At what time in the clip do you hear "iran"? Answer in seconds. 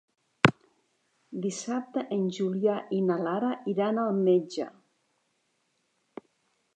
3.73-4.01